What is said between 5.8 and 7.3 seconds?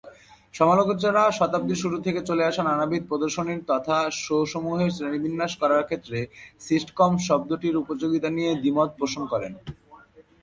ক্ষেত্রে "সিটকম"